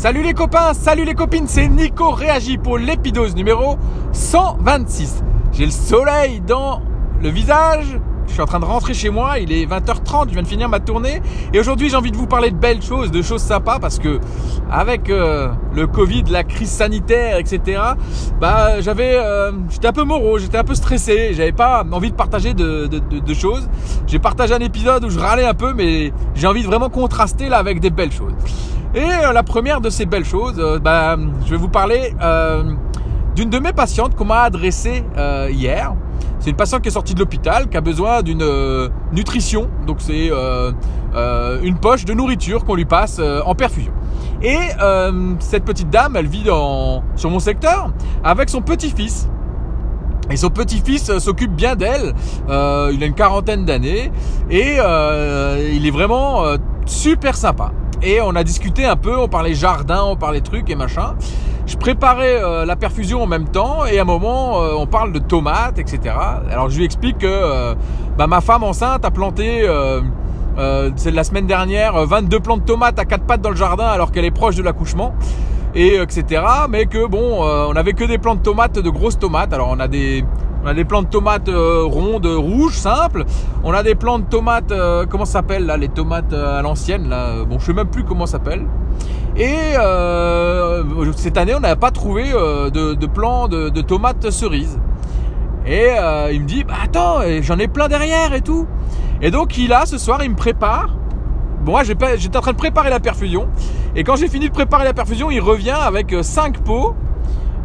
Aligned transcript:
Salut 0.00 0.22
les 0.22 0.32
copains, 0.32 0.74
salut 0.74 1.04
les 1.04 1.14
copines, 1.14 1.48
c'est 1.48 1.66
Nico 1.66 2.12
Réagi 2.12 2.56
pour 2.56 2.78
l'épidose 2.78 3.34
numéro 3.34 3.76
126. 4.12 5.24
J'ai 5.50 5.64
le 5.64 5.72
soleil 5.72 6.40
dans 6.40 6.80
le 7.20 7.28
visage, 7.30 7.98
je 8.28 8.34
suis 8.34 8.42
en 8.42 8.46
train 8.46 8.60
de 8.60 8.64
rentrer 8.64 8.94
chez 8.94 9.10
moi, 9.10 9.38
il 9.38 9.52
est 9.52 9.66
20h30, 9.66 10.28
je 10.28 10.34
viens 10.34 10.42
de 10.42 10.46
finir 10.46 10.68
ma 10.68 10.80
tournée 10.80 11.20
et 11.52 11.58
aujourd'hui 11.58 11.88
j'ai 11.88 11.96
envie 11.96 12.12
de 12.12 12.16
vous 12.16 12.26
parler 12.26 12.50
de 12.50 12.56
belles 12.56 12.82
choses, 12.82 13.10
de 13.10 13.22
choses 13.22 13.42
sympas 13.42 13.78
parce 13.80 13.98
que 13.98 14.20
avec 14.70 15.10
euh, 15.10 15.48
le 15.74 15.86
Covid, 15.86 16.24
la 16.30 16.44
crise 16.44 16.70
sanitaire, 16.70 17.38
etc. 17.38 17.80
Bah 18.40 18.80
j'avais, 18.80 19.16
euh, 19.16 19.52
j'étais 19.70 19.88
un 19.88 19.92
peu 19.92 20.04
morose, 20.04 20.42
j'étais 20.42 20.58
un 20.58 20.64
peu 20.64 20.74
stressé, 20.74 21.32
j'avais 21.34 21.52
pas 21.52 21.84
envie 21.90 22.10
de 22.10 22.16
partager 22.16 22.54
de, 22.54 22.86
de 22.86 23.34
choses. 23.34 23.68
J'ai 24.06 24.18
partagé 24.18 24.54
un 24.54 24.60
épisode 24.60 25.04
où 25.04 25.10
je 25.10 25.18
râlais 25.18 25.46
un 25.46 25.54
peu, 25.54 25.72
mais 25.72 26.12
j'ai 26.34 26.46
envie 26.46 26.62
de 26.62 26.66
vraiment 26.66 26.90
contraster 26.90 27.48
là 27.48 27.58
avec 27.58 27.80
des 27.80 27.90
belles 27.90 28.12
choses. 28.12 28.34
Et 28.94 29.02
euh, 29.02 29.32
la 29.32 29.42
première 29.42 29.80
de 29.80 29.90
ces 29.90 30.06
belles 30.06 30.24
choses, 30.24 30.62
bah, 30.82 31.16
je 31.44 31.50
vais 31.50 31.56
vous 31.56 31.68
parler 31.68 32.14
d'une 33.34 33.50
de 33.50 33.58
mes 33.58 33.72
patientes 33.72 34.14
qu'on 34.14 34.26
m'a 34.26 34.42
adressée 34.42 35.04
hier. 35.50 35.94
C'est 36.40 36.50
une 36.50 36.56
patiente 36.56 36.82
qui 36.82 36.88
est 36.88 36.92
sortie 36.92 37.14
de 37.14 37.18
l'hôpital, 37.18 37.68
qui 37.68 37.76
a 37.76 37.80
besoin 37.80 38.22
d'une 38.22 38.42
euh, 38.42 38.88
nutrition. 39.12 39.68
Donc 39.86 39.96
c'est 40.00 40.30
euh, 40.30 40.72
euh, 41.14 41.58
une 41.62 41.78
poche 41.78 42.04
de 42.04 42.14
nourriture 42.14 42.64
qu'on 42.64 42.74
lui 42.74 42.84
passe 42.84 43.20
en 43.44 43.54
perfusion. 43.54 43.92
Et 44.40 44.56
cette 45.40 45.64
petite 45.64 45.90
dame, 45.90 46.14
elle 46.16 46.28
vit 46.28 46.44
dans, 46.44 47.02
sur 47.16 47.30
mon 47.30 47.40
secteur 47.40 47.90
avec 48.22 48.50
son 48.50 48.60
petit-fils. 48.60 49.28
Et 50.30 50.36
son 50.36 50.50
petit-fils 50.50 51.18
s'occupe 51.18 51.52
bien 51.52 51.74
d'elle. 51.74 52.14
il 52.48 52.52
a 53.02 53.06
une 53.06 53.14
quarantaine 53.14 53.64
d'années 53.64 54.12
et 54.50 54.76
il 54.76 55.86
est 55.86 55.90
vraiment 55.90 56.44
super 56.86 57.36
sympa. 57.36 57.72
Et 58.00 58.20
on 58.20 58.36
a 58.36 58.44
discuté 58.44 58.84
un 58.84 58.94
peu, 58.94 59.18
on 59.18 59.26
parlait 59.26 59.54
jardin, 59.54 60.04
on 60.04 60.14
parlait 60.14 60.40
trucs 60.40 60.70
et 60.70 60.76
machin 60.76 61.16
je 61.68 61.76
préparais 61.76 62.42
euh, 62.42 62.64
la 62.64 62.76
perfusion 62.76 63.22
en 63.22 63.26
même 63.26 63.46
temps 63.46 63.84
et 63.84 63.98
à 63.98 64.02
un 64.02 64.04
moment 64.06 64.62
euh, 64.62 64.72
on 64.76 64.86
parle 64.86 65.12
de 65.12 65.18
tomates, 65.18 65.78
etc. 65.78 66.14
Alors 66.50 66.70
je 66.70 66.78
lui 66.78 66.84
explique 66.84 67.18
que 67.18 67.26
euh, 67.26 67.74
bah, 68.16 68.26
ma 68.26 68.40
femme 68.40 68.64
enceinte 68.64 69.04
a 69.04 69.10
planté, 69.10 69.68
c'est 70.96 71.10
la 71.12 71.24
semaine 71.24 71.46
dernière, 71.46 72.04
22 72.04 72.40
plants 72.40 72.56
de 72.56 72.62
tomates 72.62 72.98
à 72.98 73.04
quatre 73.04 73.24
pattes 73.24 73.42
dans 73.42 73.50
le 73.50 73.56
jardin 73.56 73.86
alors 73.86 74.10
qu'elle 74.10 74.24
est 74.24 74.32
proche 74.32 74.56
de 74.56 74.62
l'accouchement 74.62 75.14
et 75.74 75.96
etc. 75.96 76.42
Mais 76.68 76.86
que 76.86 77.06
bon, 77.06 77.42
on 77.42 77.76
avait 77.76 77.92
que 77.92 78.04
des 78.04 78.18
plants 78.18 78.34
de 78.34 78.42
tomates, 78.42 78.78
de 78.78 78.90
grosses 78.90 79.18
tomates. 79.18 79.52
Alors 79.52 79.68
on 79.70 79.78
a 79.78 79.86
des 79.86 80.24
on 80.64 80.66
a 80.66 80.74
des 80.74 80.84
plants 80.84 81.02
de 81.02 81.08
tomates 81.08 81.48
rondes, 81.48 82.26
rouges, 82.26 82.76
simples. 82.76 83.24
On 83.64 83.72
a 83.72 83.82
des 83.82 83.94
plants 83.94 84.18
de 84.18 84.24
tomates, 84.24 84.72
comment 85.08 85.24
ça 85.24 85.34
s'appelle 85.34 85.66
là, 85.66 85.76
les 85.76 85.88
tomates 85.88 86.32
à 86.32 86.62
l'ancienne 86.62 87.08
là. 87.08 87.44
Bon, 87.44 87.58
je 87.58 87.66
sais 87.66 87.72
même 87.72 87.88
plus 87.88 88.04
comment 88.04 88.26
ça 88.26 88.32
s'appelle. 88.32 88.66
Et 89.38 89.76
euh, 89.78 91.12
cette 91.16 91.36
année, 91.36 91.54
on 91.54 91.60
n'avait 91.60 91.76
pas 91.76 91.92
trouvé 91.92 92.32
euh, 92.32 92.70
de, 92.70 92.94
de 92.94 93.06
plan 93.06 93.46
de, 93.46 93.80
tomates 93.80 94.30
cerises. 94.30 94.80
Et 95.64 95.90
euh, 95.96 96.30
il 96.32 96.42
me 96.42 96.46
dit, 96.46 96.64
bah 96.64 96.74
attends, 96.82 97.20
j'en 97.42 97.58
ai 97.58 97.68
plein 97.68 97.86
derrière 97.88 98.34
et 98.34 98.40
tout. 98.40 98.66
Et 99.22 99.30
donc 99.30 99.56
il 99.56 99.72
a 99.72 99.86
ce 99.86 99.96
soir, 99.96 100.24
il 100.24 100.30
me 100.30 100.36
prépare. 100.36 100.96
Bon, 101.60 101.72
moi 101.72 101.82
j'étais 101.84 102.36
en 102.36 102.40
train 102.40 102.52
de 102.52 102.56
préparer 102.56 102.90
la 102.90 102.98
perfusion. 102.98 103.48
Et 103.94 104.02
quand 104.02 104.16
j'ai 104.16 104.28
fini 104.28 104.48
de 104.48 104.52
préparer 104.52 104.84
la 104.84 104.94
perfusion, 104.94 105.30
il 105.30 105.40
revient 105.40 105.70
avec 105.70 106.14
5 106.20 106.58
pots. 106.58 106.94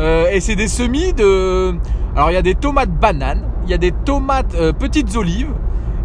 Et 0.00 0.40
c'est 0.40 0.56
des 0.56 0.68
semis 0.68 1.12
de... 1.12 1.74
Alors 2.14 2.30
il 2.30 2.34
y 2.34 2.38
a 2.38 2.42
des 2.42 2.54
tomates 2.54 2.90
bananes, 2.90 3.44
il 3.64 3.70
y 3.70 3.74
a 3.74 3.78
des 3.78 3.92
tomates 3.92 4.56
petites 4.78 5.16
olives, 5.16 5.52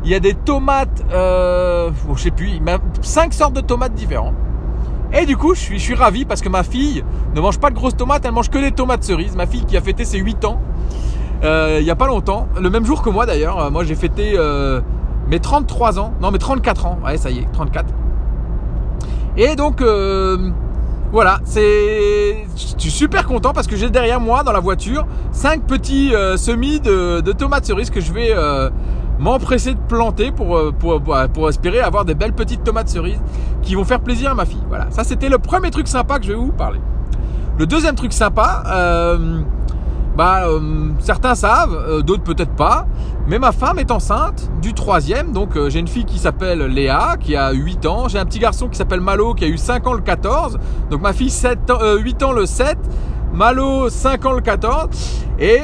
il 0.04 0.12
y 0.12 0.16
a 0.16 0.20
des 0.20 0.34
tomates... 0.34 1.04
Euh, 1.12 1.92
je 2.16 2.22
sais 2.22 2.32
plus, 2.32 2.60
5 3.02 3.34
sortes 3.34 3.54
de 3.54 3.62
tomates 3.62 3.94
différentes. 3.94 4.36
Et 5.14 5.26
du 5.26 5.38
coup, 5.38 5.54
je 5.54 5.60
suis, 5.60 5.80
je 5.80 5.84
suis 5.84 5.96
ravi 5.96 6.26
parce 6.26 6.42
que 6.42 6.50
ma 6.50 6.64
fille 6.64 7.04
ne 7.36 7.42
mange 7.42 7.60
pas 7.60 7.70
de 7.70 7.76
grosses 7.76 7.96
tomates, 7.96 8.26
elle 8.26 8.32
mange 8.32 8.50
que 8.50 8.58
des 8.58 8.72
tomates 8.72 9.04
cerises. 9.04 9.36
Ma 9.36 9.46
fille 9.46 9.66
qui 9.66 9.78
a 9.78 9.82
fêté 9.82 10.06
ses 10.06 10.18
8 10.18 10.46
ans 10.46 10.60
euh, 11.44 11.78
il 11.80 11.84
n'y 11.84 11.92
a 11.92 11.96
pas 11.96 12.08
longtemps, 12.08 12.48
le 12.60 12.70
même 12.70 12.86
jour 12.86 13.02
que 13.02 13.10
moi 13.10 13.26
d'ailleurs. 13.26 13.60
Euh, 13.60 13.70
moi 13.70 13.84
j'ai 13.84 13.96
fêté 13.96 14.34
euh, 14.36 14.80
mes 15.28 15.40
33 15.40 16.00
ans, 16.00 16.14
non 16.22 16.32
mes 16.32 16.38
34 16.38 16.86
ans, 16.86 17.00
ouais 17.06 17.18
ça 17.18 17.32
y 17.32 17.40
est, 17.40 17.52
34. 17.52 17.86
Et 19.36 19.56
donc 19.56 19.84
voilà, 21.14 21.40
c'est, 21.46 22.46
je 22.56 22.82
suis 22.82 22.92
super 22.92 23.26
content 23.26 23.54
parce 23.54 23.68
que 23.68 23.78
j'ai 23.78 23.90
derrière 23.90 24.20
moi 24.20 24.44
dans 24.44 24.52
la 24.52 24.60
voiture 24.60 25.08
5 25.32 25.64
petits 25.64 26.12
semis 26.36 26.82
de, 26.82 27.32
tomates 27.32 27.66
cerises 27.66 27.90
que 27.90 28.02
je 28.02 28.12
vais 28.12 28.34
m'empresser 29.20 29.74
de 29.74 29.80
planter 29.80 30.32
pour, 30.32 30.58
euh, 30.58 30.72
pour, 30.72 31.02
pour, 31.34 31.50
espérer 31.50 31.80
avoir 31.80 32.06
des 32.06 32.16
belles 32.16 32.34
petites 32.34 32.64
tomates 32.64 32.90
cerises 32.90 33.22
qui 33.62 33.76
vont 33.76 33.86
faire 33.86 34.02
plaisir 34.02 34.32
à 34.32 34.36
ma 34.36 34.46
fille. 34.46 34.64
Voilà, 34.68 34.88
ça 34.92 35.04
c'était 35.04 35.30
le 35.30 35.38
premier 35.38 35.72
truc 35.72 35.88
sympa 35.88 36.20
que 36.20 36.26
je 36.26 36.32
vais 36.32 36.38
vous 36.38 36.52
parler. 36.52 36.80
Le 37.58 37.66
deuxième 37.66 37.96
truc 37.96 38.14
sympa, 38.14 38.64
euh, 38.68 39.42
bah, 40.16 40.48
euh, 40.48 40.90
certains 41.00 41.36
savent, 41.36 42.02
d'autres 42.04 42.24
peut-être 42.24 42.56
pas, 42.56 42.86
mais 43.28 43.40
ma 43.40 43.52
femme 43.52 43.80
est 43.80 43.92
enceinte 43.92 44.50
du 44.62 44.74
troisième, 44.74 45.32
donc 45.32 45.58
j'ai 45.70 45.80
une 45.80 45.88
fille 45.88 46.06
qui 46.06 46.20
s'appelle 46.20 46.60
Léa, 46.66 47.18
qui 47.20 47.36
a 47.36 47.52
8 47.52 47.86
ans, 47.86 48.08
j'ai 48.08 48.20
un 48.20 48.26
petit 48.26 48.40
garçon 48.40 48.68
qui 48.68 48.78
s'appelle 48.78 49.02
Malo, 49.02 49.34
qui 49.34 49.46
a 49.46 49.48
eu 49.48 49.58
5 49.58 49.88
ans 49.88 49.94
le 49.94 50.02
14, 50.02 50.60
donc 50.90 51.02
ma 51.02 51.14
fille 51.14 51.30
7 51.30 51.72
8 52.00 52.24
ans 52.24 52.32
le 52.32 52.46
7, 52.46 52.78
Malo 53.34 53.90
5 53.90 54.26
ans 54.26 54.34
le 54.34 54.42
14, 54.42 54.90
et 55.40 55.62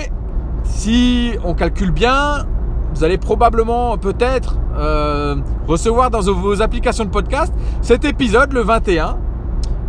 si 0.63 1.33
on 1.43 1.53
calcule 1.53 1.91
bien, 1.91 2.45
vous 2.93 3.03
allez 3.03 3.17
probablement 3.17 3.97
peut-être 3.97 4.57
euh, 4.77 5.35
recevoir 5.67 6.09
dans 6.09 6.21
vos 6.21 6.61
applications 6.61 7.05
de 7.05 7.09
podcast 7.09 7.53
cet 7.81 8.05
épisode 8.05 8.53
le 8.53 8.61
21. 8.61 9.17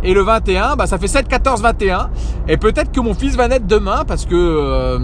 Et 0.03 0.13
le 0.13 0.21
21, 0.21 0.75
bah, 0.75 0.87
ça 0.87 0.97
fait 0.97 1.07
7, 1.07 1.27
14, 1.27 1.61
21. 1.61 2.09
Et 2.47 2.57
peut-être 2.57 2.91
que 2.91 2.99
mon 2.99 3.13
fils 3.13 3.35
va 3.35 3.47
naître 3.47 3.67
demain 3.67 4.03
parce 4.07 4.25
que 4.25 4.35
euh, 4.35 4.99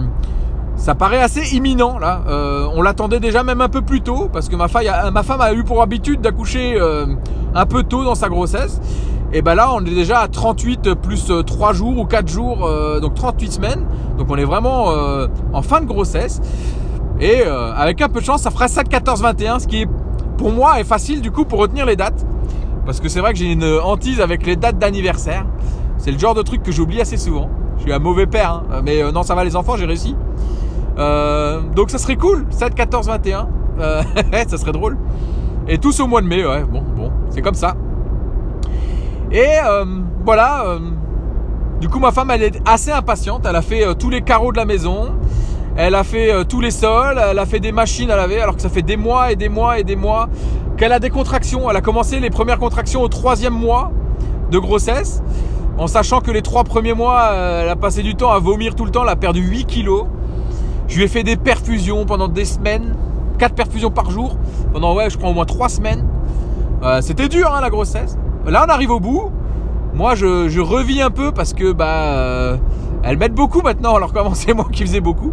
ça 0.76 0.94
paraît 0.94 1.20
assez 1.20 1.54
imminent 1.56 1.98
là. 1.98 2.22
Euh, 2.28 2.66
on 2.74 2.82
l'attendait 2.82 3.20
déjà 3.20 3.42
même 3.42 3.60
un 3.60 3.68
peu 3.68 3.82
plus 3.82 4.00
tôt 4.00 4.28
parce 4.32 4.48
que 4.48 4.56
ma, 4.56 4.68
femme 4.68 5.40
a 5.40 5.52
eu 5.52 5.64
pour 5.64 5.82
habitude 5.82 6.20
d'accoucher 6.20 6.78
un 7.54 7.66
peu 7.66 7.82
tôt 7.82 8.04
dans 8.04 8.14
sa 8.14 8.28
grossesse. 8.28 8.80
Et 9.32 9.42
ben 9.42 9.54
là, 9.54 9.70
on 9.74 9.80
est 9.80 9.94
déjà 9.94 10.20
à 10.20 10.28
38 10.28 10.94
plus 10.94 11.30
3 11.46 11.72
jours 11.74 11.98
ou 11.98 12.06
4 12.06 12.28
jours, 12.28 12.68
donc 13.00 13.14
38 13.14 13.52
semaines. 13.52 13.86
Donc 14.16 14.28
on 14.30 14.36
est 14.36 14.44
vraiment 14.44 14.92
en 15.52 15.62
fin 15.62 15.80
de 15.80 15.86
grossesse. 15.86 16.40
Et 17.20 17.42
euh, 17.44 17.72
avec 17.74 18.00
un 18.00 18.08
peu 18.08 18.20
de 18.20 18.24
chance, 18.24 18.42
ça 18.42 18.50
fera 18.50 18.68
7, 18.68 18.88
14, 18.88 19.22
21, 19.22 19.58
ce 19.58 19.66
qui 19.66 19.86
pour 20.36 20.52
moi 20.52 20.78
est 20.78 20.84
facile 20.84 21.20
du 21.20 21.32
coup 21.32 21.44
pour 21.44 21.58
retenir 21.58 21.84
les 21.84 21.96
dates. 21.96 22.24
Parce 22.88 23.00
que 23.00 23.10
c'est 23.10 23.20
vrai 23.20 23.34
que 23.34 23.38
j'ai 23.38 23.52
une 23.52 23.66
hantise 23.84 24.18
avec 24.22 24.46
les 24.46 24.56
dates 24.56 24.78
d'anniversaire. 24.78 25.44
C'est 25.98 26.10
le 26.10 26.18
genre 26.18 26.32
de 26.32 26.40
truc 26.40 26.62
que 26.62 26.72
j'oublie 26.72 27.02
assez 27.02 27.18
souvent. 27.18 27.50
Je 27.76 27.82
suis 27.82 27.92
un 27.92 27.98
mauvais 27.98 28.26
père, 28.26 28.62
hein. 28.72 28.80
mais 28.82 29.02
euh, 29.02 29.12
non, 29.12 29.22
ça 29.22 29.34
va 29.34 29.44
les 29.44 29.56
enfants, 29.56 29.76
j'ai 29.76 29.84
réussi. 29.84 30.16
Euh, 30.98 31.60
donc 31.76 31.90
ça 31.90 31.98
serait 31.98 32.16
cool, 32.16 32.46
7, 32.48 32.74
14, 32.74 33.08
21. 33.08 33.48
ça 34.48 34.56
serait 34.56 34.72
drôle. 34.72 34.96
Et 35.68 35.76
tous 35.76 36.00
au 36.00 36.06
mois 36.06 36.22
de 36.22 36.28
mai, 36.28 36.46
ouais, 36.46 36.64
bon, 36.64 36.82
bon, 36.96 37.12
c'est 37.28 37.42
comme 37.42 37.52
ça. 37.52 37.76
Et 39.32 39.50
voilà, 40.24 40.78
du 41.82 41.90
coup 41.90 41.98
ma 41.98 42.10
femme 42.10 42.30
elle 42.30 42.42
est 42.42 42.62
assez 42.66 42.90
impatiente, 42.90 43.44
elle 43.46 43.56
a 43.56 43.60
fait 43.60 43.84
tous 43.96 44.08
les 44.08 44.22
carreaux 44.22 44.50
de 44.50 44.56
la 44.56 44.64
maison, 44.64 45.10
elle 45.80 45.94
a 45.94 46.02
fait 46.02 46.32
euh, 46.32 46.42
tous 46.42 46.60
les 46.60 46.72
sols, 46.72 47.20
elle 47.30 47.38
a 47.38 47.46
fait 47.46 47.60
des 47.60 47.70
machines 47.70 48.10
à 48.10 48.16
laver, 48.16 48.40
alors 48.40 48.56
que 48.56 48.62
ça 48.62 48.68
fait 48.68 48.82
des 48.82 48.96
mois 48.96 49.30
et 49.30 49.36
des 49.36 49.48
mois 49.48 49.78
et 49.78 49.84
des 49.84 49.94
mois 49.94 50.28
qu'elle 50.78 50.92
a 50.92 51.00
des 51.00 51.10
contractions. 51.10 51.68
Elle 51.68 51.76
a 51.76 51.80
commencé 51.80 52.20
les 52.20 52.30
premières 52.30 52.58
contractions 52.58 53.02
au 53.02 53.08
troisième 53.08 53.52
mois 53.52 53.90
de 54.50 54.58
grossesse, 54.58 55.22
en 55.76 55.86
sachant 55.86 56.20
que 56.20 56.30
les 56.30 56.40
trois 56.40 56.64
premiers 56.64 56.94
mois, 56.94 57.28
euh, 57.32 57.62
elle 57.62 57.68
a 57.68 57.76
passé 57.76 58.02
du 58.02 58.14
temps 58.14 58.30
à 58.30 58.38
vomir 58.38 58.74
tout 58.74 58.86
le 58.86 58.90
temps, 58.90 59.02
elle 59.02 59.10
a 59.10 59.16
perdu 59.16 59.42
8 59.42 59.66
kilos. 59.66 60.06
Je 60.86 60.96
lui 60.96 61.04
ai 61.04 61.08
fait 61.08 61.22
des 61.22 61.36
perfusions 61.36 62.06
pendant 62.06 62.28
des 62.28 62.46
semaines, 62.46 62.96
4 63.38 63.54
perfusions 63.54 63.90
par 63.90 64.10
jour, 64.10 64.38
pendant 64.72 64.94
ouais, 64.96 65.10
je 65.10 65.18
crois 65.18 65.28
au 65.28 65.34
moins 65.34 65.44
3 65.44 65.68
semaines. 65.68 66.06
Euh, 66.82 67.02
c'était 67.02 67.28
dur 67.28 67.52
hein, 67.54 67.60
la 67.60 67.68
grossesse. 67.68 68.16
Là 68.46 68.64
on 68.66 68.70
arrive 68.70 68.90
au 68.90 69.00
bout. 69.00 69.30
Moi 69.92 70.14
je, 70.14 70.48
je 70.48 70.60
revis 70.60 71.02
un 71.02 71.10
peu 71.10 71.32
parce 71.32 71.52
que 71.52 71.72
bah 71.72 72.56
elles 73.02 73.18
m'aident 73.18 73.34
beaucoup 73.34 73.60
maintenant, 73.60 73.96
alors 73.96 74.12
comment 74.12 74.34
c'est 74.34 74.54
moi 74.54 74.66
qui 74.72 74.82
faisais 74.82 75.00
beaucoup? 75.00 75.32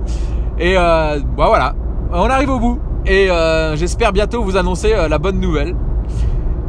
Et 0.59 0.77
euh, 0.77 1.19
bah 1.37 1.45
voilà, 1.47 1.73
on 2.11 2.29
arrive 2.29 2.49
au 2.49 2.59
bout. 2.59 2.79
Et 3.07 3.29
euh, 3.29 3.75
j'espère 3.75 4.11
bientôt 4.11 4.43
vous 4.43 4.57
annoncer 4.57 4.93
euh, 4.93 5.07
la 5.07 5.17
bonne 5.17 5.39
nouvelle. 5.39 5.75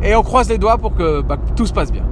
Et 0.03 0.15
on 0.15 0.23
croise 0.23 0.49
les 0.49 0.59
doigts 0.59 0.79
pour 0.79 0.95
que, 0.95 1.23
bah, 1.23 1.37
tout 1.57 1.67
se 1.67 1.73
passe 1.73 1.91
bien. 1.91 2.05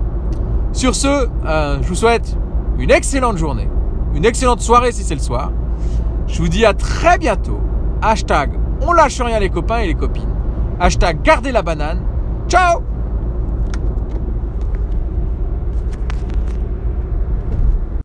Sur 0.73 0.95
ce, 0.95 1.29
euh, 1.47 1.79
je 1.83 1.89
vous 1.89 1.95
souhaite 1.95 2.37
une 2.79 2.91
excellente 2.91 3.37
journée, 3.37 3.69
une 4.15 4.25
excellente 4.25 4.61
soirée 4.61 4.93
si 4.93 5.05
c'est 5.05 5.15
le 5.15 5.21
soir. 5.21 5.53
Je 6.27 6.41
vous 6.41 6.49
dis 6.49 6.65
à 6.65 6.75
très 6.75 7.19
bientôt. 7.19 7.61
Hashtag 8.03 8.51
on 8.87 8.93
lâche 8.93 9.21
rien 9.21 9.39
les 9.39 9.51
copains 9.51 9.79
et 9.79 9.87
les 9.87 9.95
copines. 9.95 10.35
Hashtag 10.81 11.23
gardez 11.23 11.53
la 11.53 11.63
banane. 11.63 12.03
Ciao 12.49 12.83